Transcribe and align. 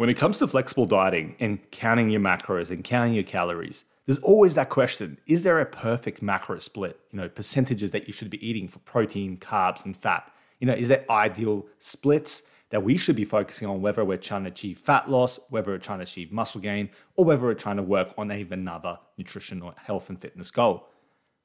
When 0.00 0.08
it 0.08 0.16
comes 0.16 0.38
to 0.38 0.48
flexible 0.48 0.86
dieting 0.86 1.36
and 1.40 1.58
counting 1.72 2.08
your 2.08 2.22
macros 2.22 2.70
and 2.70 2.82
counting 2.82 3.12
your 3.12 3.22
calories, 3.22 3.84
there's 4.06 4.18
always 4.20 4.54
that 4.54 4.70
question 4.70 5.18
is 5.26 5.42
there 5.42 5.60
a 5.60 5.66
perfect 5.66 6.22
macro 6.22 6.58
split? 6.58 6.98
You 7.10 7.18
know, 7.18 7.28
percentages 7.28 7.90
that 7.90 8.06
you 8.06 8.14
should 8.14 8.30
be 8.30 8.42
eating 8.42 8.66
for 8.66 8.78
protein, 8.78 9.36
carbs, 9.36 9.84
and 9.84 9.94
fat. 9.94 10.32
You 10.58 10.68
know, 10.68 10.72
is 10.72 10.88
there 10.88 11.04
ideal 11.10 11.66
splits 11.80 12.44
that 12.70 12.82
we 12.82 12.96
should 12.96 13.14
be 13.14 13.26
focusing 13.26 13.68
on 13.68 13.82
whether 13.82 14.02
we're 14.02 14.16
trying 14.16 14.44
to 14.44 14.48
achieve 14.48 14.78
fat 14.78 15.10
loss, 15.10 15.38
whether 15.50 15.72
we're 15.72 15.76
trying 15.76 15.98
to 15.98 16.04
achieve 16.04 16.32
muscle 16.32 16.62
gain, 16.62 16.88
or 17.16 17.26
whether 17.26 17.42
we're 17.42 17.52
trying 17.52 17.76
to 17.76 17.82
work 17.82 18.14
on 18.16 18.30
another 18.30 18.98
nutrition 19.18 19.60
or 19.60 19.74
health 19.76 20.08
and 20.08 20.18
fitness 20.18 20.50
goal? 20.50 20.88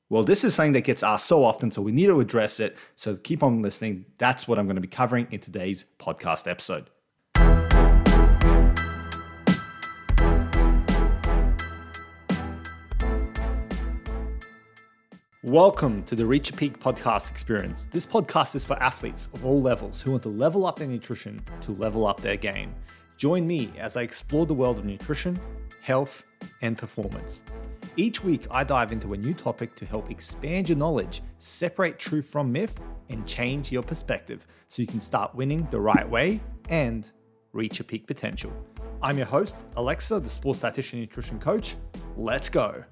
Well, 0.07 0.23
this 0.23 0.45
is 0.45 0.55
something 0.55 0.71
that 0.71 0.85
gets 0.85 1.03
asked 1.03 1.25
so 1.25 1.43
often, 1.43 1.71
so 1.71 1.81
we 1.81 1.91
need 1.91 2.07
to 2.07 2.21
address 2.21 2.61
it. 2.61 2.77
So 2.95 3.17
keep 3.17 3.43
on 3.43 3.61
listening. 3.61 4.05
That's 4.17 4.47
what 4.47 4.57
I'm 4.57 4.65
going 4.65 4.75
to 4.75 4.81
be 4.81 4.87
covering 4.87 5.27
in 5.29 5.41
today's 5.41 5.83
podcast 5.99 6.49
episode. 6.49 6.89
Welcome 15.45 16.01
to 16.05 16.15
the 16.15 16.25
Reach 16.25 16.49
Your 16.49 16.57
Peak 16.57 16.79
podcast 16.79 17.29
experience. 17.29 17.85
This 17.91 18.03
podcast 18.03 18.55
is 18.55 18.65
for 18.65 18.81
athletes 18.81 19.29
of 19.31 19.45
all 19.45 19.61
levels 19.61 20.01
who 20.01 20.09
want 20.09 20.23
to 20.23 20.29
level 20.29 20.65
up 20.65 20.79
their 20.79 20.87
nutrition 20.87 21.39
to 21.61 21.73
level 21.73 22.07
up 22.07 22.19
their 22.19 22.35
game. 22.35 22.73
Join 23.17 23.45
me 23.45 23.71
as 23.77 23.95
I 23.95 24.01
explore 24.01 24.47
the 24.47 24.55
world 24.55 24.79
of 24.79 24.85
nutrition, 24.85 25.39
health, 25.83 26.25
and 26.63 26.75
performance. 26.75 27.43
Each 27.95 28.23
week, 28.23 28.47
I 28.49 28.63
dive 28.63 28.91
into 28.91 29.13
a 29.13 29.17
new 29.17 29.35
topic 29.35 29.75
to 29.75 29.85
help 29.85 30.09
expand 30.09 30.67
your 30.67 30.79
knowledge, 30.79 31.21
separate 31.37 31.99
truth 31.99 32.25
from 32.25 32.51
myth, 32.51 32.79
and 33.09 33.27
change 33.27 33.71
your 33.71 33.83
perspective 33.83 34.47
so 34.67 34.81
you 34.81 34.87
can 34.87 34.99
start 34.99 35.35
winning 35.35 35.67
the 35.69 35.79
right 35.79 36.09
way 36.09 36.41
and 36.69 37.11
reach 37.53 37.77
your 37.77 37.85
peak 37.85 38.07
potential. 38.07 38.51
I'm 38.99 39.17
your 39.17 39.27
host, 39.27 39.63
Alexa, 39.75 40.21
the 40.21 40.29
sports 40.29 40.61
dietitian 40.61 40.95
nutrition 40.95 41.37
coach. 41.37 41.75
Let's 42.17 42.49
go. 42.49 42.83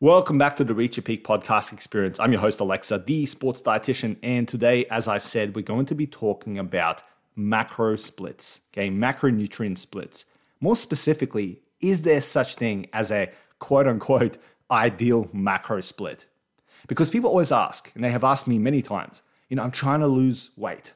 Welcome 0.00 0.38
back 0.38 0.54
to 0.56 0.64
the 0.64 0.74
Reach 0.74 0.96
Your 0.96 1.02
Peak 1.02 1.26
podcast 1.26 1.72
experience. 1.72 2.20
I'm 2.20 2.30
your 2.30 2.40
host, 2.40 2.60
Alexa, 2.60 3.02
the 3.04 3.26
sports 3.26 3.60
dietitian. 3.60 4.16
And 4.22 4.46
today, 4.46 4.84
as 4.92 5.08
I 5.08 5.18
said, 5.18 5.56
we're 5.56 5.62
going 5.62 5.86
to 5.86 5.94
be 5.96 6.06
talking 6.06 6.56
about 6.56 7.02
macro 7.34 7.96
splits, 7.96 8.60
okay, 8.72 8.90
macronutrient 8.90 9.76
splits. 9.76 10.24
More 10.60 10.76
specifically, 10.76 11.62
is 11.80 12.02
there 12.02 12.20
such 12.20 12.54
thing 12.54 12.86
as 12.92 13.10
a 13.10 13.32
quote 13.58 13.88
unquote 13.88 14.36
ideal 14.70 15.28
macro 15.32 15.80
split? 15.80 16.26
Because 16.86 17.10
people 17.10 17.30
always 17.30 17.50
ask, 17.50 17.90
and 17.96 18.04
they 18.04 18.12
have 18.12 18.22
asked 18.22 18.46
me 18.46 18.60
many 18.60 18.82
times, 18.82 19.22
you 19.48 19.56
know, 19.56 19.64
I'm 19.64 19.72
trying 19.72 19.98
to 19.98 20.06
lose 20.06 20.50
weight. 20.56 20.92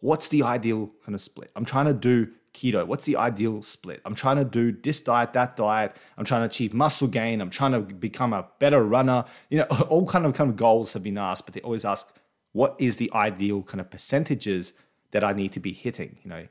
What's 0.00 0.28
the 0.28 0.42
ideal 0.44 0.90
kind 1.04 1.14
of 1.14 1.20
split? 1.20 1.52
I'm 1.54 1.66
trying 1.66 1.84
to 1.84 1.92
do 1.92 2.28
keto? 2.58 2.86
What's 2.86 3.04
the 3.04 3.16
ideal 3.16 3.62
split? 3.62 4.00
I'm 4.04 4.14
trying 4.14 4.36
to 4.36 4.44
do 4.44 4.72
this 4.72 5.00
diet, 5.00 5.32
that 5.34 5.56
diet. 5.56 5.96
I'm 6.16 6.24
trying 6.24 6.42
to 6.42 6.46
achieve 6.46 6.74
muscle 6.74 7.08
gain. 7.08 7.40
I'm 7.40 7.50
trying 7.50 7.72
to 7.72 7.80
become 7.80 8.32
a 8.32 8.48
better 8.58 8.82
runner. 8.82 9.24
You 9.50 9.58
know, 9.58 9.64
all 9.88 10.06
kind 10.06 10.26
of 10.26 10.34
kind 10.34 10.50
of 10.50 10.56
goals 10.56 10.92
have 10.92 11.02
been 11.02 11.18
asked, 11.18 11.46
but 11.46 11.54
they 11.54 11.60
always 11.60 11.84
ask, 11.84 12.12
what 12.52 12.74
is 12.78 12.96
the 12.96 13.10
ideal 13.12 13.62
kind 13.62 13.80
of 13.80 13.90
percentages 13.90 14.72
that 15.12 15.22
I 15.22 15.32
need 15.32 15.52
to 15.52 15.60
be 15.60 15.72
hitting? 15.72 16.18
You 16.22 16.30
know, 16.30 16.48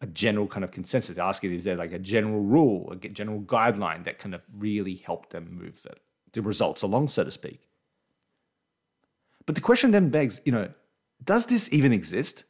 a 0.00 0.06
general 0.06 0.46
kind 0.46 0.64
of 0.64 0.70
consensus. 0.70 1.16
They 1.16 1.22
ask 1.22 1.44
is 1.44 1.64
there 1.64 1.76
like 1.76 1.92
a 1.92 1.98
general 1.98 2.40
rule, 2.40 2.90
a 2.92 2.96
general 2.96 3.40
guideline 3.40 4.04
that 4.04 4.18
kind 4.18 4.34
of 4.34 4.42
really 4.56 4.94
help 4.94 5.30
them 5.30 5.58
move 5.60 5.82
the, 5.82 5.92
the 6.32 6.42
results 6.42 6.82
along, 6.82 7.08
so 7.08 7.24
to 7.24 7.30
speak. 7.30 7.68
But 9.46 9.54
the 9.56 9.60
question 9.60 9.90
then 9.90 10.10
begs, 10.10 10.40
you 10.44 10.52
know, 10.52 10.70
does 11.22 11.46
this 11.46 11.72
even 11.72 11.92
exist? 11.92 12.44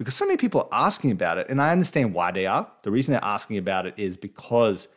Because 0.00 0.14
so 0.14 0.24
many 0.24 0.38
people 0.38 0.62
are 0.62 0.86
asking 0.86 1.10
about 1.10 1.36
it, 1.36 1.50
and 1.50 1.60
I 1.60 1.72
understand 1.72 2.14
why 2.14 2.30
they 2.30 2.46
are. 2.46 2.66
The 2.84 2.90
reason 2.90 3.12
they're 3.12 3.22
asking 3.22 3.58
about 3.58 3.84
it 3.84 3.92
is 3.98 4.16
because 4.16 4.88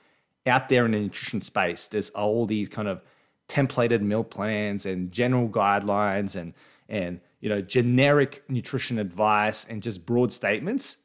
out 0.45 0.69
there 0.69 0.85
in 0.85 0.91
the 0.91 0.99
nutrition 1.01 1.41
space, 1.41 1.87
there's 1.87 2.09
all 2.11 2.45
these 2.45 2.69
kind 2.69 2.87
of 2.87 3.01
templated 3.49 3.99
meal 3.99 4.23
plans 4.23 4.85
and 4.85 5.11
general 5.11 5.49
guidelines 5.49 6.37
and 6.37 6.53
and 6.87 7.19
you 7.41 7.49
know 7.49 7.59
generic 7.59 8.45
nutrition 8.47 8.97
advice 8.97 9.65
and 9.65 9.83
just 9.83 10.05
broad 10.05 10.31
statements 10.31 10.99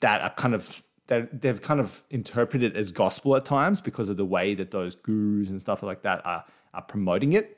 that 0.00 0.20
are 0.20 0.34
kind 0.34 0.54
of 0.54 0.82
that 1.06 1.40
they've 1.40 1.62
kind 1.62 1.80
of 1.80 2.02
interpreted 2.10 2.76
as 2.76 2.92
gospel 2.92 3.34
at 3.34 3.46
times 3.46 3.80
because 3.80 4.10
of 4.10 4.18
the 4.18 4.26
way 4.26 4.54
that 4.54 4.72
those 4.72 4.94
gurus 4.94 5.48
and 5.48 5.58
stuff 5.58 5.82
like 5.82 6.02
that 6.02 6.20
are 6.26 6.44
are 6.74 6.82
promoting 6.82 7.32
it. 7.32 7.56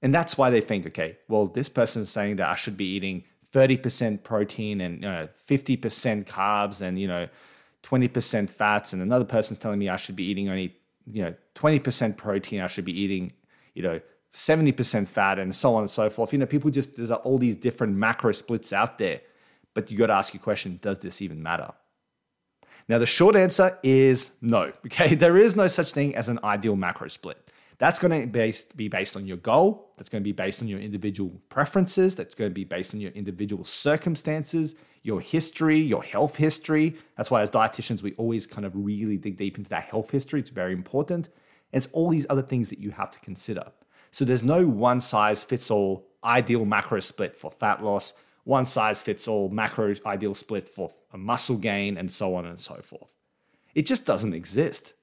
And 0.00 0.14
that's 0.14 0.38
why 0.38 0.50
they 0.50 0.60
think, 0.60 0.86
okay, 0.86 1.18
well, 1.26 1.46
this 1.46 1.68
person 1.68 2.02
is 2.02 2.08
saying 2.08 2.36
that 2.36 2.48
I 2.48 2.54
should 2.54 2.76
be 2.76 2.84
eating 2.84 3.24
30% 3.56 4.22
protein 4.22 4.82
and 4.82 5.02
you 5.02 5.08
know, 5.08 5.28
50% 5.48 6.26
carbs 6.26 6.82
and 6.82 7.00
you 7.00 7.08
know 7.08 7.26
20% 7.82 8.50
fats. 8.50 8.92
And 8.92 9.00
another 9.00 9.24
person's 9.24 9.58
telling 9.58 9.78
me 9.78 9.88
I 9.88 9.96
should 9.96 10.14
be 10.14 10.24
eating 10.24 10.50
only 10.50 10.76
you 11.10 11.22
know 11.22 11.34
20% 11.54 12.18
protein. 12.18 12.60
I 12.60 12.66
should 12.66 12.84
be 12.84 12.98
eating 13.00 13.32
you 13.74 13.82
know 13.82 14.00
70% 14.34 15.08
fat 15.08 15.38
and 15.38 15.54
so 15.54 15.74
on 15.74 15.82
and 15.82 15.90
so 15.90 16.10
forth. 16.10 16.34
You 16.34 16.38
know 16.38 16.46
people 16.46 16.70
just 16.70 16.96
there's 16.96 17.10
all 17.10 17.38
these 17.38 17.56
different 17.56 17.96
macro 17.96 18.32
splits 18.32 18.74
out 18.74 18.98
there. 18.98 19.22
But 19.72 19.90
you 19.90 19.96
got 19.96 20.08
to 20.08 20.14
ask 20.14 20.34
your 20.34 20.42
question 20.42 20.78
does 20.82 20.98
this 20.98 21.22
even 21.22 21.42
matter? 21.42 21.72
Now 22.90 22.98
the 22.98 23.06
short 23.06 23.36
answer 23.36 23.78
is 23.82 24.32
no 24.42 24.72
okay? 24.86 25.14
There 25.14 25.38
is 25.38 25.56
no 25.56 25.66
such 25.68 25.92
thing 25.92 26.14
as 26.14 26.28
an 26.28 26.40
ideal 26.44 26.76
macro 26.76 27.08
split 27.08 27.50
that's 27.78 27.98
going 27.98 28.30
to 28.32 28.62
be 28.74 28.88
based 28.88 29.16
on 29.16 29.26
your 29.26 29.36
goal. 29.36 29.92
That's 29.96 30.08
going 30.08 30.22
to 30.22 30.24
be 30.24 30.32
based 30.32 30.62
on 30.62 30.68
your 30.68 30.80
individual 30.80 31.40
preferences. 31.48 32.16
That's 32.16 32.34
going 32.34 32.50
to 32.50 32.54
be 32.54 32.64
based 32.64 32.94
on 32.94 33.00
your 33.00 33.12
individual 33.12 33.64
circumstances, 33.64 34.74
your 35.02 35.20
history, 35.20 35.78
your 35.78 36.02
health 36.02 36.36
history. 36.36 36.96
That's 37.16 37.30
why, 37.30 37.42
as 37.42 37.50
dietitians, 37.50 38.02
we 38.02 38.14
always 38.14 38.46
kind 38.46 38.64
of 38.64 38.72
really 38.74 39.18
dig 39.18 39.36
deep 39.36 39.58
into 39.58 39.70
that 39.70 39.84
health 39.84 40.10
history. 40.10 40.40
It's 40.40 40.50
very 40.50 40.72
important. 40.72 41.28
And 41.72 41.84
it's 41.84 41.92
all 41.92 42.08
these 42.08 42.26
other 42.30 42.42
things 42.42 42.70
that 42.70 42.78
you 42.78 42.92
have 42.92 43.10
to 43.10 43.18
consider. 43.20 43.64
So 44.10 44.24
there's 44.24 44.42
no 44.42 44.66
one 44.66 45.00
size 45.00 45.44
fits 45.44 45.70
all 45.70 46.06
ideal 46.24 46.64
macro 46.64 47.00
split 47.00 47.36
for 47.36 47.50
fat 47.50 47.84
loss, 47.84 48.14
one 48.44 48.64
size 48.64 49.02
fits 49.02 49.28
all 49.28 49.48
macro 49.50 49.94
ideal 50.06 50.34
split 50.34 50.66
for 50.66 50.90
muscle 51.14 51.56
gain, 51.58 51.98
and 51.98 52.10
so 52.10 52.34
on 52.34 52.46
and 52.46 52.60
so 52.60 52.76
forth. 52.76 53.12
It 53.74 53.84
just 53.86 54.06
doesn't 54.06 54.32
exist. 54.32 54.94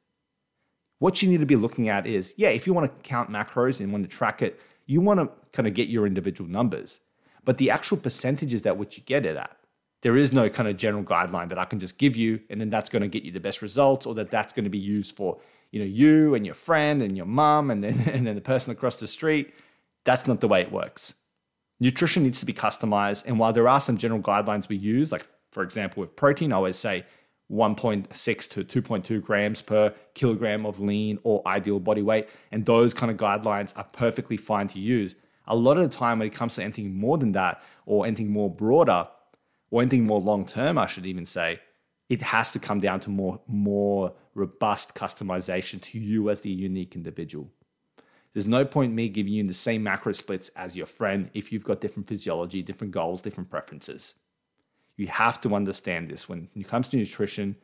What 1.00 1.22
you 1.22 1.30
need 1.30 1.40
to 1.40 1.46
be 1.46 1.56
looking 1.56 1.90
at 1.90 2.08
is, 2.08 2.34
yeah, 2.38 2.50
if 2.50 2.66
you 2.66 2.74
want 2.74 2.90
to 2.90 3.10
count 3.10 3.30
macros 3.30 3.80
and 3.80 3.92
want 3.92 4.10
to 4.10 4.16
track 4.16 4.42
it, 4.42 4.60
you 4.86 5.02
want 5.02 5.20
to 5.20 5.30
kind 5.52 5.68
of 5.68 5.74
get 5.74 5.90
your 5.90 6.06
individual 6.06 6.50
numbers. 6.50 7.00
But 7.46 7.58
the 7.58 7.70
actual 7.70 7.98
percentages 7.98 8.62
that 8.62 8.78
which 8.78 8.98
you 8.98 9.04
get 9.04 9.26
it 9.26 9.36
at, 9.36 9.58
there 10.02 10.18
is 10.18 10.34
no 10.34 10.50
kind 10.50 10.68
of 10.70 10.78
general 10.78 11.04
guideline 11.04 11.50
that 11.50 11.58
I 11.58 11.66
can 11.66 11.80
just 11.80 11.98
give 11.98 12.16
you, 12.16 12.42
and 12.50 12.60
then 12.60 12.70
that's 12.70 12.90
going 12.90 13.02
to 13.02 13.08
get 13.08 13.24
you 13.24 13.32
the 13.32 13.40
best 13.40 13.62
results, 13.62 14.06
or 14.06 14.14
that 14.16 14.32
that's 14.32 14.54
going 14.54 14.66
to 14.66 14.70
be 14.70 14.78
used 14.78 15.16
for 15.16 15.40
you 15.72 15.80
know 15.80 15.86
you 15.86 16.36
and 16.36 16.46
your 16.46 16.56
friend 16.56 17.02
and 17.02 17.18
your 17.18 17.26
mom, 17.26 17.72
and 17.72 17.84
then 17.84 17.96
and 18.14 18.28
then 18.28 18.36
the 18.36 18.42
person 18.42 18.72
across 18.72 19.00
the 19.00 19.08
street. 19.08 19.54
That's 20.06 20.28
not 20.28 20.42
the 20.42 20.50
way 20.50 20.62
it 20.62 20.72
works. 20.72 21.16
Nutrition 21.80 22.24
needs 22.24 22.40
to 22.42 22.46
be 22.46 22.54
customized, 22.54 23.26
and 23.26 23.40
while 23.40 23.54
there 23.54 23.68
are 23.68 23.80
some 23.80 23.98
general 23.98 24.22
guidelines 24.22 24.68
we 24.70 24.76
use, 24.76 25.12
like 25.12 25.28
for 25.52 25.64
example 25.64 26.02
with 26.02 26.16
protein, 26.16 26.52
I 26.52 26.58
always 26.58 26.78
say 26.78 27.06
1.6 27.52 28.50
to 28.50 28.82
2.2 28.82 29.22
grams 29.22 29.62
per 29.62 29.94
kilogram 30.14 30.66
of 30.66 30.80
lean 30.80 31.20
or 31.24 31.48
ideal 31.48 31.80
body 31.80 32.02
weight. 32.02 32.30
And 32.52 32.66
those 32.66 32.94
kind 32.94 33.12
of 33.12 33.18
guidelines 33.18 33.74
are 33.78 33.88
perfectly 33.94 34.38
fine 34.38 34.68
to 34.70 34.80
use. 34.80 35.16
A 35.46 35.56
lot 35.56 35.78
of 35.78 35.84
the 35.84 35.96
time, 35.96 36.20
when 36.20 36.28
it 36.28 36.34
comes 36.34 36.56
to 36.56 36.64
anything 36.64 36.96
more 36.96 37.18
than 37.18 37.34
that, 37.34 37.62
or 37.86 38.06
anything 38.06 38.32
more 38.32 38.50
broader, 38.50 39.08
or 39.70 39.82
anything 39.82 40.06
more 40.06 40.22
long 40.22 40.46
term, 40.46 40.78
I 40.78 40.86
should 40.86 41.06
even 41.06 41.26
say, 41.26 41.60
it 42.10 42.22
has 42.22 42.52
to 42.52 42.60
come 42.60 42.80
down 42.80 43.00
to 43.02 43.10
more, 43.10 43.42
more 43.48 44.14
robust 44.36 44.96
customization 44.96 45.82
to 45.82 46.00
you 46.00 46.30
as 46.30 46.42
the 46.42 46.50
unique 46.50 46.96
individual. 46.96 47.52
There's 48.34 48.48
no 48.48 48.66
point 48.66 48.94
me 48.94 49.10
giving 49.10 49.34
you 49.34 49.46
the 49.46 49.54
same 49.54 49.84
macro 49.84 50.12
splits 50.14 50.50
as 50.50 50.76
your 50.76 50.86
friend 50.86 51.30
if 51.34 51.52
you've 51.52 51.64
got 51.64 51.82
different 51.82 52.08
physiology, 52.08 52.64
different 52.64 52.94
goals, 52.94 53.22
different 53.22 53.50
preferences. 53.50 54.16
You 54.96 55.08
have 55.08 55.42
to 55.42 55.56
understand 55.56 56.10
this. 56.10 56.30
When 56.30 56.50
it 56.56 56.68
comes 56.68 56.88
to 56.90 56.98
nutrition, 56.98 57.56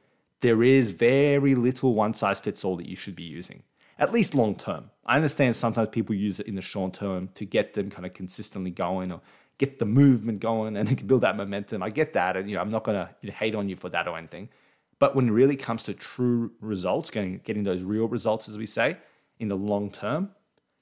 there 0.41 0.63
is 0.63 0.91
very 0.91 1.55
little 1.55 1.93
one 1.93 2.13
size 2.13 2.39
fits 2.39 2.63
all 2.63 2.77
that 2.77 2.87
you 2.87 2.95
should 2.95 3.15
be 3.15 3.23
using, 3.23 3.63
at 3.97 4.11
least 4.11 4.33
long 4.33 4.55
term. 4.55 4.91
I 5.05 5.15
understand 5.15 5.55
sometimes 5.55 5.89
people 5.89 6.15
use 6.15 6.39
it 6.39 6.47
in 6.47 6.55
the 6.55 6.61
short 6.61 6.93
term 6.93 7.29
to 7.35 7.45
get 7.45 7.73
them 7.73 7.89
kind 7.89 8.05
of 8.05 8.13
consistently 8.13 8.71
going 8.71 9.11
or 9.11 9.21
get 9.57 9.79
the 9.79 9.85
movement 9.85 10.39
going 10.39 10.77
and 10.77 11.07
build 11.07 11.21
that 11.21 11.35
momentum. 11.35 11.83
I 11.83 11.89
get 11.89 12.13
that. 12.13 12.37
And 12.37 12.49
you 12.49 12.55
know, 12.55 12.61
I'm 12.61 12.69
not 12.69 12.83
going 12.83 13.07
to 13.23 13.31
hate 13.31 13.55
on 13.55 13.69
you 13.69 13.75
for 13.75 13.89
that 13.89 14.07
or 14.07 14.17
anything. 14.17 14.49
But 14.97 15.15
when 15.15 15.29
it 15.29 15.31
really 15.31 15.55
comes 15.55 15.83
to 15.83 15.93
true 15.93 16.51
results, 16.59 17.09
getting, 17.09 17.39
getting 17.43 17.63
those 17.63 17.83
real 17.83 18.07
results, 18.07 18.49
as 18.49 18.57
we 18.57 18.65
say, 18.65 18.97
in 19.39 19.47
the 19.47 19.55
long 19.55 19.89
term, 19.89 20.31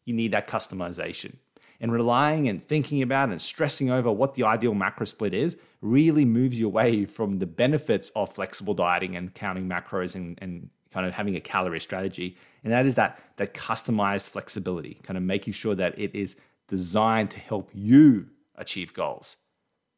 you 0.06 0.14
need 0.14 0.32
that 0.32 0.48
customization 0.48 1.36
and 1.80 1.92
relying 1.92 2.48
and 2.48 2.68
thinking 2.68 3.02
about 3.02 3.30
and 3.30 3.42
stressing 3.42 3.90
over 3.90 4.12
what 4.12 4.34
the 4.34 4.44
ideal 4.44 4.74
macro 4.74 5.06
split 5.06 5.34
is 5.34 5.58
really 5.82 6.26
moves 6.26 6.60
you 6.60 6.66
away 6.66 7.06
from 7.06 7.40
the 7.40 7.46
benefits 7.46 8.10
of 8.16 8.34
flexible 8.34 8.74
dieting 8.74 9.16
and 9.16 9.34
counting 9.34 9.68
macros 9.68 10.16
and, 10.16 10.38
and 10.42 10.70
kind 10.92 11.06
of 11.06 11.14
having 11.14 11.36
a 11.36 11.42
calorie 11.42 11.80
strategy 11.80 12.36
And 12.64 12.74
that 12.74 12.86
is 12.86 12.96
that, 12.96 13.20
that 13.38 13.54
customized 13.54 14.28
flexibility, 14.28 14.96
kind 15.04 15.18
of 15.18 15.24
making 15.24 15.54
sure 15.54 15.76
that 15.76 15.98
it 15.98 16.16
is 16.16 16.36
designed 16.68 17.32
to 17.32 17.40
help 17.40 17.70
you 17.74 18.28
achieve 18.56 18.94
goals. 18.94 19.38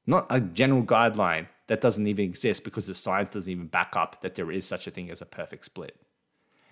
Not 0.06 0.28
a 0.30 0.42
general 0.42 0.84
guideline 0.84 1.48
that 1.68 1.82
doesn't 1.82 2.06
even 2.06 2.26
exist 2.26 2.64
because 2.64 2.88
the 2.88 2.94
science 2.94 3.30
doesn't 3.30 3.52
even 3.52 3.68
back 3.68 3.96
up 3.96 4.22
that 4.22 4.36
there 4.36 4.52
is 4.52 4.68
such 4.68 4.88
a 4.88 4.92
thing 4.92 5.10
as 5.10 5.22
a 5.22 5.26
perfect 5.26 5.66
split. 5.66 5.96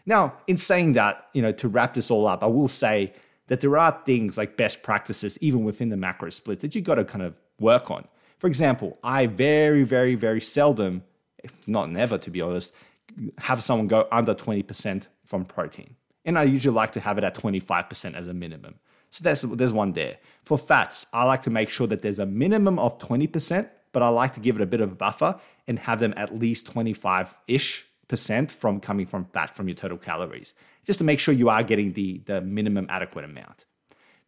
Now, 0.06 0.38
in 0.48 0.57
saying 0.57 0.94
that, 0.94 1.27
you 1.33 1.42
know, 1.42 1.51
to 1.53 1.68
wrap 1.68 1.94
this 1.94 2.10
all 2.10 2.27
up, 2.27 2.44
I 2.44 2.48
will 2.48 2.68
say 2.68 3.13
that 3.48 3.62
there 3.62 3.78
are 3.78 4.02
things 4.06 4.38
like 4.38 4.58
best 4.58 4.84
practices, 4.84 5.38
even 5.42 5.64
within 5.64 5.90
the 5.90 5.98
macro 5.98 6.30
split, 6.30 6.60
that 6.60 6.76
you've 6.76 6.84
got 6.84 6.96
to 6.96 7.06
kind 7.06 7.24
of 7.24 7.40
work 7.60 7.90
on. 7.90 8.08
For 8.38 8.48
example, 8.48 8.98
I 9.04 9.26
very, 9.26 9.84
very, 9.84 10.16
very 10.16 10.42
seldom, 10.42 11.04
if 11.44 11.68
not 11.68 11.90
never 11.90 12.18
to 12.18 12.30
be 12.30 12.42
honest, 12.42 12.74
have 13.40 13.64
someone 13.64 13.88
go 13.88 14.08
under 14.12 14.36
20% 14.36 15.08
from 15.26 15.46
protein. 15.46 15.96
And 16.26 16.38
I 16.38 16.44
usually 16.44 16.76
like 16.76 16.92
to 16.92 17.00
have 17.00 17.18
it 17.18 17.24
at 17.24 17.36
25% 17.36 18.14
as 18.14 18.28
a 18.28 18.34
minimum. 18.34 18.76
So 19.10 19.24
there's, 19.24 19.42
there's 19.42 19.74
one 19.74 19.94
there. 19.94 20.18
For 20.44 20.58
fats, 20.58 21.08
I 21.14 21.24
like 21.24 21.42
to 21.44 21.50
make 21.50 21.70
sure 21.70 21.88
that 21.88 22.02
there's 22.02 22.20
a 22.20 22.26
minimum 22.26 22.78
of 22.78 23.00
20%, 23.00 23.70
but 23.94 24.04
I 24.04 24.10
like 24.10 24.34
to 24.34 24.40
give 24.40 24.58
it 24.58 24.62
a 24.62 24.66
bit 24.66 24.82
of 24.82 24.92
a 24.92 24.96
buffer 24.96 25.40
and 25.68 25.80
have 25.80 26.00
them 26.00 26.14
at 26.18 26.38
least 26.38 26.68
25 26.68 27.38
ish 27.48 27.87
percent 28.07 28.51
from 28.51 28.80
coming 28.80 29.06
from 29.06 29.25
fat 29.25 29.56
from 29.56 29.68
your 29.68 29.75
total 29.75 29.98
calories, 29.98 30.54
just 30.86 31.00
to 31.00 31.06
make 31.06 31.19
sure 31.19 31.33
you 31.33 31.50
are 31.50 31.63
getting 31.63 31.94
the, 31.94 32.21
the 32.25 32.42
minimum 32.42 32.88
adequate 32.89 33.25
amount. 33.25 33.65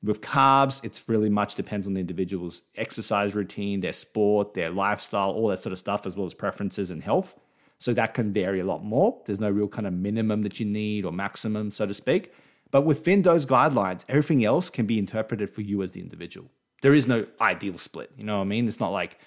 With 0.01 0.21
carbs, 0.21 0.83
it's 0.83 1.09
really 1.09 1.29
much 1.29 1.55
depends 1.55 1.85
on 1.85 1.93
the 1.93 1.99
individual's 1.99 2.61
exercise 2.75 3.35
routine, 3.35 3.81
their 3.81 3.93
sport, 3.93 4.53
their 4.53 4.69
lifestyle, 4.69 5.31
all 5.31 5.49
that 5.49 5.61
sort 5.61 5.73
of 5.73 5.79
stuff, 5.79 6.05
as 6.05 6.15
well 6.15 6.25
as 6.25 6.33
preferences 6.33 6.89
and 6.89 7.03
health. 7.03 7.37
So 7.79 7.93
that 7.93 8.13
can 8.13 8.33
vary 8.33 8.59
a 8.59 8.65
lot 8.65 8.83
more. 8.83 9.21
There's 9.25 9.39
no 9.39 9.49
real 9.49 9.67
kind 9.67 9.87
of 9.87 9.93
minimum 9.93 10.41
that 10.43 10.59
you 10.59 10.65
need 10.65 11.05
or 11.05 11.11
maximum, 11.11 11.71
so 11.71 11.85
to 11.85 11.93
speak. 11.93 12.33
But 12.71 12.81
within 12.85 13.23
those 13.23 13.45
guidelines, 13.45 14.03
everything 14.07 14.43
else 14.45 14.69
can 14.69 14.85
be 14.85 14.99
interpreted 14.99 15.49
for 15.49 15.61
you 15.61 15.81
as 15.81 15.91
the 15.91 16.01
individual. 16.01 16.49
There 16.81 16.93
is 16.93 17.07
no 17.07 17.25
ideal 17.41 17.77
split. 17.77 18.11
You 18.17 18.23
know 18.23 18.37
what 18.37 18.43
I 18.43 18.47
mean? 18.47 18.67
It's 18.67 18.79
not 18.79 18.91
like, 18.91 19.17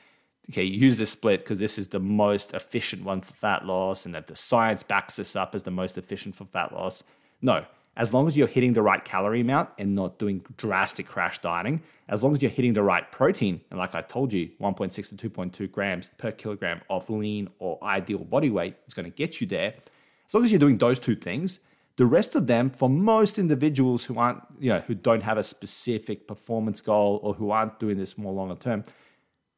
okay, 0.51 0.65
use 0.65 0.99
this 0.99 1.11
split 1.11 1.41
because 1.41 1.61
this 1.61 1.79
is 1.79 1.89
the 1.89 2.01
most 2.01 2.55
efficient 2.55 3.05
one 3.05 3.21
for 3.21 3.33
fat 3.33 3.65
loss 3.65 4.07
and 4.07 4.15
that 4.15 4.27
the 4.27 4.37
science 4.37 4.83
backs 4.83 5.17
this 5.17 5.37
up 5.37 5.55
as 5.55 5.63
the 5.63 5.71
most 5.71 5.97
efficient 5.97 6.35
for 6.35 6.45
fat 6.45 6.73
loss. 6.73 7.05
No, 7.41 7.65
as 7.97 8.15
long 8.15 8.27
as 8.27 8.37
you're 8.37 8.49
hitting 8.49 8.73
the 8.73 8.83
right 8.83 9.05
calorie 9.05 9.43
amount 9.43 9.69
and 9.79 9.95
not 9.95 10.19
doing 10.19 10.45
drastic 10.57 11.07
crash 11.07 11.39
dieting, 11.41 11.83
as 12.09 12.23
long 12.23 12.33
as 12.33 12.43
you're 12.43 12.51
hitting 12.51 12.73
the 12.73 12.83
right 12.83 13.11
protein, 13.13 13.61
and 13.71 13.79
like 13.79 13.95
I 13.95 14.01
told 14.01 14.33
you, 14.33 14.51
1.6 14.61 15.17
to 15.17 15.31
2.2 15.31 15.71
grams 15.71 16.11
per 16.17 16.33
kilogram 16.33 16.81
of 16.89 17.09
lean 17.11 17.49
or 17.59 17.83
ideal 17.83 18.19
body 18.19 18.51
weight 18.51 18.77
is 18.87 18.95
going 18.95 19.11
to 19.11 19.15
get 19.17 19.41
you 19.41 19.47
there. 19.47 19.75
As 20.27 20.35
long 20.35 20.45
as 20.45 20.51
you're 20.51 20.59
doing 20.59 20.79
those 20.79 20.99
two 20.99 21.15
things, 21.15 21.61
the 21.97 22.07
rest 22.07 22.35
of 22.35 22.47
them, 22.47 22.71
for 22.71 22.89
most 22.89 23.39
individuals 23.39 24.07
who 24.07 24.19
aren't, 24.19 24.43
you 24.59 24.71
know, 24.71 24.81
who 24.81 24.95
don't 24.95 25.23
have 25.23 25.37
a 25.37 25.43
specific 25.43 26.27
performance 26.27 26.81
goal 26.81 27.21
or 27.23 27.35
who 27.35 27.51
aren't 27.51 27.79
doing 27.79 27.99
this 27.99 28.17
more 28.17 28.33
longer 28.33 28.55
term, 28.55 28.85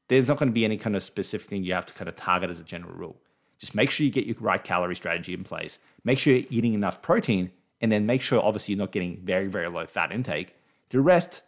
there's 0.09 0.29
not 0.29 0.39
going 0.39 0.49
to 0.49 0.55
be 0.55 0.65
any 0.65 0.77
kind 0.77 0.97
of 0.97 1.03
specific 1.03 1.49
thing 1.49 1.65
you 1.65 1.75
have 1.75 1.87
to 1.87 1.95
kind 1.95 2.09
of 2.09 2.17
target 2.17 2.51
as 2.51 2.61
a 2.61 2.65
general 2.65 2.95
rule. 2.95 3.17
Just 3.59 3.75
make 3.75 3.91
sure 3.91 4.05
you 4.05 4.13
get 4.13 4.27
your 4.27 4.37
right 4.41 4.63
calorie 4.63 4.97
strategy 4.97 5.33
in 5.33 5.45
place. 5.45 5.79
Make 6.05 6.19
sure 6.19 6.35
you're 6.35 6.45
eating 6.51 6.75
enough 6.75 7.01
protein 7.01 7.51
and 7.81 7.91
then 7.91 8.07
make 8.07 8.23
sure 8.23 8.43
obviously 8.43 8.75
you're 8.75 8.79
not 8.81 8.93
getting 8.93 9.21
very, 9.23 9.47
very 9.47 9.69
low 9.69 9.87
fat 9.87 10.13
intake. 10.13 10.55
The 10.91 11.01
rest 11.01 11.43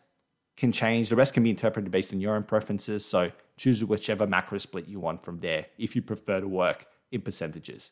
can 0.56 0.73
change. 0.73 1.08
The 1.08 1.17
rest 1.17 1.35
can 1.35 1.43
be 1.43 1.50
interpreted 1.50 1.91
based 1.91 2.12
on 2.12 2.20
your 2.20 2.37
own 2.37 2.44
preferences. 2.44 3.05
So 3.05 3.32
choose 3.56 3.85
whichever 3.85 4.26
macro 4.26 4.59
split 4.59 4.88
you 4.88 5.00
want 5.00 5.23
from 5.23 5.41
there 5.41 5.67
if 5.79 5.94
you 5.94 6.02
prefer 6.02 6.41
to 6.41 6.49
work 6.49 6.87
in 7.11 7.20
percentages. 7.20 7.91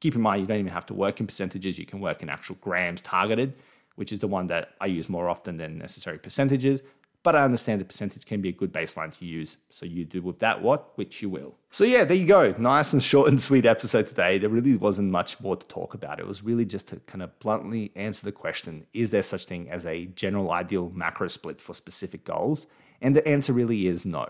Keep 0.00 0.16
in 0.16 0.20
mind, 0.20 0.40
you 0.40 0.46
don't 0.46 0.58
even 0.58 0.72
have 0.72 0.86
to 0.86 0.94
work 0.94 1.20
in 1.20 1.26
percentages. 1.26 1.78
You 1.78 1.86
can 1.86 2.00
work 2.00 2.22
in 2.22 2.28
actual 2.28 2.56
grams 2.60 3.00
targeted, 3.00 3.54
which 3.94 4.12
is 4.12 4.18
the 4.18 4.28
one 4.28 4.48
that 4.48 4.70
I 4.80 4.86
use 4.86 5.08
more 5.08 5.28
often 5.28 5.58
than 5.58 5.78
necessary 5.78 6.18
percentages 6.18 6.82
but 7.22 7.36
I 7.36 7.44
understand 7.44 7.80
the 7.80 7.84
percentage 7.84 8.26
can 8.26 8.40
be 8.40 8.48
a 8.48 8.52
good 8.52 8.72
baseline 8.72 9.16
to 9.18 9.24
use. 9.24 9.56
So 9.70 9.86
you 9.86 10.04
do 10.04 10.22
with 10.22 10.40
that 10.40 10.60
what, 10.60 10.96
which 10.96 11.22
you 11.22 11.28
will. 11.28 11.54
So 11.70 11.84
yeah, 11.84 12.04
there 12.04 12.16
you 12.16 12.26
go. 12.26 12.54
Nice 12.58 12.92
and 12.92 13.02
short 13.02 13.28
and 13.28 13.40
sweet 13.40 13.64
episode 13.64 14.08
today. 14.08 14.38
There 14.38 14.50
really 14.50 14.76
wasn't 14.76 15.10
much 15.10 15.40
more 15.40 15.56
to 15.56 15.66
talk 15.66 15.94
about. 15.94 16.18
It 16.18 16.26
was 16.26 16.42
really 16.42 16.64
just 16.64 16.88
to 16.88 16.96
kind 17.06 17.22
of 17.22 17.38
bluntly 17.38 17.92
answer 17.94 18.24
the 18.24 18.32
question, 18.32 18.86
is 18.92 19.10
there 19.10 19.22
such 19.22 19.44
thing 19.44 19.70
as 19.70 19.86
a 19.86 20.06
general 20.06 20.50
ideal 20.50 20.90
macro 20.94 21.28
split 21.28 21.60
for 21.60 21.74
specific 21.74 22.24
goals? 22.24 22.66
And 23.00 23.14
the 23.14 23.26
answer 23.26 23.52
really 23.52 23.86
is 23.86 24.04
no. 24.04 24.26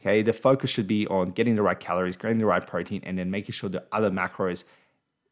Okay, 0.00 0.22
the 0.22 0.32
focus 0.32 0.70
should 0.70 0.86
be 0.86 1.08
on 1.08 1.30
getting 1.30 1.56
the 1.56 1.62
right 1.62 1.78
calories, 1.78 2.16
getting 2.16 2.38
the 2.38 2.46
right 2.46 2.64
protein, 2.64 3.02
and 3.04 3.18
then 3.18 3.32
making 3.32 3.52
sure 3.52 3.68
the 3.68 3.84
other 3.90 4.10
macros 4.10 4.62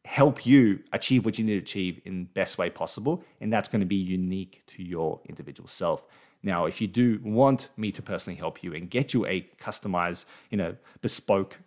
help 0.03 0.45
you 0.45 0.79
achieve 0.91 1.25
what 1.25 1.37
you 1.37 1.45
need 1.45 1.53
to 1.53 1.59
achieve 1.59 2.01
in 2.05 2.25
best 2.25 2.57
way 2.57 2.69
possible. 2.69 3.23
And 3.39 3.51
that's 3.51 3.69
going 3.69 3.79
to 3.79 3.85
be 3.85 3.95
unique 3.95 4.63
to 4.67 4.83
your 4.83 5.21
individual 5.27 5.67
self. 5.67 6.05
Now, 6.43 6.65
if 6.65 6.81
you 6.81 6.87
do 6.87 7.19
want 7.23 7.69
me 7.77 7.91
to 7.91 8.01
personally 8.01 8.37
help 8.37 8.63
you 8.63 8.73
and 8.73 8.89
get 8.89 9.13
you 9.13 9.25
a 9.25 9.41
customized, 9.59 10.25
you 10.49 10.57
know, 10.57 10.75
bespoke 11.01 11.59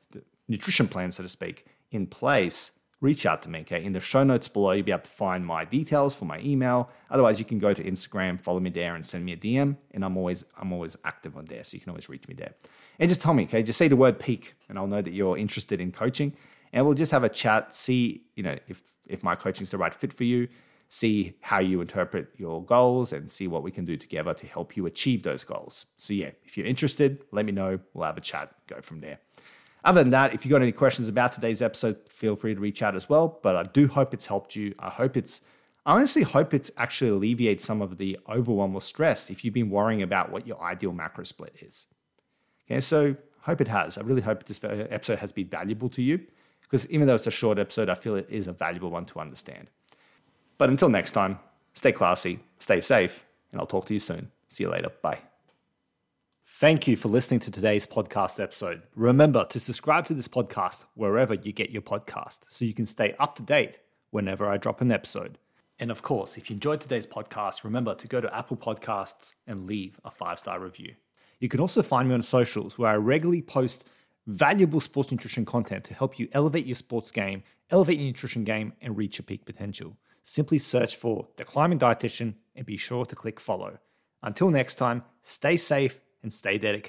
nutrition 0.49 0.89
plan, 0.89 1.13
so 1.13 1.23
to 1.23 1.29
speak, 1.29 1.67
in 1.91 2.07
place, 2.07 2.73
reach 3.01 3.27
out 3.27 3.43
to 3.43 3.49
me. 3.49 3.61
Okay. 3.61 3.83
In 3.83 3.93
the 3.93 4.01
show 4.01 4.23
notes 4.23 4.49
below, 4.49 4.73
you'll 4.73 4.85
be 4.85 4.93
able 4.93 5.03
to 5.03 5.11
find 5.11 5.45
my 5.45 5.65
details 5.65 6.15
for 6.15 6.25
my 6.25 6.39
email. 6.41 6.91
Otherwise, 7.11 7.39
you 7.39 7.45
can 7.45 7.59
go 7.59 7.73
to 7.73 7.83
Instagram, 7.83 8.41
follow 8.41 8.61
me 8.61 8.71
there, 8.71 8.95
and 8.95 9.05
send 9.05 9.25
me 9.25 9.33
a 9.33 9.37
DM. 9.37 9.77
And 9.93 10.05
I'm 10.05 10.17
always 10.17 10.45
I'm 10.59 10.73
always 10.73 10.97
active 11.05 11.37
on 11.37 11.47
there, 11.47 11.65
so 11.65 11.77
you 11.77 11.81
can 11.81 11.91
always 11.91 12.09
reach 12.09 12.29
me 12.29 12.35
there. 12.35 12.55
And 12.99 13.09
just 13.09 13.23
tell 13.23 13.35
me, 13.35 13.45
okay, 13.45 13.63
just 13.63 13.79
say 13.79 13.89
the 13.89 13.97
word 13.97 14.19
peak, 14.19 14.55
and 14.69 14.79
I'll 14.79 14.87
know 14.87 15.03
that 15.03 15.13
you're 15.13 15.39
interested 15.39 15.81
in 15.81 15.93
coaching. 15.93 16.37
And 16.73 16.87
we'll 16.87 16.95
just 16.95 17.11
have 17.11 17.25
a 17.25 17.29
chat, 17.29 17.75
see, 17.75 18.25
you 18.37 18.43
know, 18.43 18.57
if 18.69 18.83
if 19.07 19.23
my 19.23 19.35
coaching 19.35 19.65
is 19.65 19.71
the 19.71 19.79
right 19.79 19.93
fit 19.93 20.13
for 20.13 20.25
you 20.25 20.49
see 20.93 21.35
how 21.41 21.61
you 21.61 21.81
interpret 21.81 22.29
your 22.37 22.63
goals 22.65 23.13
and 23.13 23.31
see 23.31 23.47
what 23.47 23.63
we 23.63 23.71
can 23.71 23.85
do 23.85 23.97
together 23.97 24.35
to 24.35 24.47
help 24.47 24.77
you 24.77 24.87
achieve 24.87 25.23
those 25.23 25.45
goals. 25.45 25.87
So, 25.97 26.13
yeah, 26.13 26.33
if 26.45 26.59
you're 26.59 26.67
interested, 26.67 27.23
let 27.31 27.47
me 27.47 27.53
know. 27.53 27.79
We'll 27.95 28.07
have 28.07 28.19
a 28.19 28.21
chat, 28.21 28.53
go 28.67 28.81
from 28.81 29.01
there. 29.01 29.21
Other 29.85 30.03
than 30.03 30.11
that, 30.11 30.35
if 30.35 30.45
you've 30.45 30.51
got 30.51 30.63
any 30.63 30.73
questions 30.73 31.09
about 31.09 31.31
today's 31.31 31.63
episode, 31.63 32.09
feel 32.09 32.35
free 32.35 32.57
to 32.57 32.61
reach 32.61 32.83
out 32.83 32.97
as 32.97 33.09
well. 33.09 33.39
But 33.41 33.55
I 33.55 33.63
do 33.63 33.87
hope 33.87 34.13
it's 34.13 34.27
helped 34.27 34.57
you. 34.57 34.75
I 34.81 34.91
hope 34.91 35.17
it's, 35.17 35.43
I 35.87 35.95
honestly 35.95 36.23
hope 36.23 36.53
it's 36.53 36.73
actually 36.77 37.11
alleviates 37.11 37.65
some 37.65 37.81
of 37.81 37.97
the 37.97 38.19
overwhelm 38.29 38.75
or 38.75 38.83
stress 38.83 39.31
if 39.31 39.45
you've 39.45 39.55
been 39.55 39.71
worrying 39.71 40.03
about 40.03 40.33
what 40.33 40.45
your 40.45 40.61
ideal 40.61 40.93
macro 40.93 41.23
split 41.23 41.55
is. 41.61 41.87
Okay, 42.69 42.81
so 42.81 43.15
hope 43.43 43.61
it 43.61 43.69
has. 43.69 43.97
I 43.97 44.01
really 44.01 44.23
hope 44.23 44.45
this 44.45 44.63
episode 44.65 45.21
has 45.21 45.31
been 45.31 45.47
valuable 45.47 45.89
to 45.91 46.03
you 46.03 46.21
because 46.63 46.91
even 46.91 47.07
though 47.07 47.15
it's 47.15 47.29
a 47.29 47.31
short 47.31 47.61
episode, 47.61 47.89
I 47.89 47.95
feel 47.95 48.17
it 48.17 48.27
is 48.29 48.49
a 48.49 48.53
valuable 48.53 48.91
one 48.91 49.07
to 49.07 49.21
understand. 49.21 49.71
But 50.61 50.69
until 50.69 50.91
next 50.91 51.13
time, 51.13 51.39
stay 51.73 51.91
classy, 51.91 52.41
stay 52.59 52.83
safe, 52.83 53.25
and 53.51 53.59
I'll 53.59 53.67
talk 53.67 53.87
to 53.87 53.95
you 53.95 53.99
soon. 53.99 54.31
See 54.51 54.65
you 54.65 54.69
later. 54.69 54.91
Bye. 55.01 55.21
Thank 56.45 56.87
you 56.87 56.99
for 56.99 57.09
listening 57.09 57.41
to 57.41 57.51
today's 57.51 57.87
podcast 57.87 58.39
episode. 58.39 58.83
Remember 58.95 59.47
to 59.47 59.59
subscribe 59.59 60.05
to 60.09 60.13
this 60.13 60.29
podcast 60.29 60.85
wherever 60.93 61.33
you 61.33 61.53
get 61.53 61.71
your 61.71 61.81
podcast 61.81 62.41
so 62.51 62.67
you 62.67 62.75
can 62.75 62.85
stay 62.85 63.15
up 63.19 63.37
to 63.37 63.43
date 63.43 63.79
whenever 64.11 64.51
I 64.51 64.59
drop 64.59 64.83
an 64.83 64.93
episode. 64.93 65.39
And 65.79 65.91
of 65.91 66.03
course, 66.03 66.37
if 66.37 66.51
you 66.51 66.55
enjoyed 66.57 66.83
today's 66.83 67.07
podcast, 67.07 67.65
remember 67.65 67.95
to 67.95 68.07
go 68.07 68.21
to 68.21 68.37
Apple 68.37 68.59
Podcasts 68.59 69.33
and 69.47 69.67
leave 69.67 69.99
a 70.05 70.11
five 70.11 70.39
star 70.39 70.61
review. 70.61 70.93
You 71.39 71.49
can 71.49 71.61
also 71.61 71.83
find 71.83 72.07
me 72.07 72.15
on 72.15 72.21
socials 72.21 72.79
where 72.79 72.91
I 72.91 72.97
regularly 72.97 73.41
post 73.41 73.87
valuable 74.27 74.81
sports 74.81 75.11
nutrition 75.11 75.47
content 75.47 75.85
to 75.85 75.95
help 75.95 76.19
you 76.19 76.29
elevate 76.33 76.67
your 76.67 76.77
sports 76.77 77.11
game, 77.11 77.45
elevate 77.71 77.97
your 77.97 78.09
nutrition 78.09 78.45
game, 78.45 78.75
and 78.83 78.99
reach 78.99 79.17
your 79.17 79.25
peak 79.25 79.47
potential 79.47 79.97
simply 80.23 80.59
search 80.59 80.97
for 80.97 81.29
The 81.37 81.45
Climbing 81.45 81.79
Dietitian 81.79 82.35
and 82.55 82.67
be 82.67 82.77
sure 82.77 83.07
to 83.07 83.17
click 83.17 83.41
follow. 83.41 83.79
Until 84.23 84.51
next 84.51 84.75
time, 84.75 85.05
stay 85.23 85.57
safe 85.57 86.01
and 86.23 86.33
stay 86.33 86.59
dedicated. 86.59 86.85